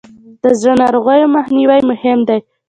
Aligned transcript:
د 0.43 0.45
زړه 0.59 0.73
ناروغیو 0.81 1.33
مخنیوی 1.37 1.81
مهم 1.91 2.19
دی. 2.27 2.39